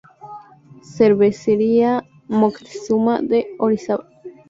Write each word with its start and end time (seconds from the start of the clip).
Cervecería 0.93 1.91
Moctezuma 2.27 3.15
de 3.29 3.39
Orizaba. 3.63 4.05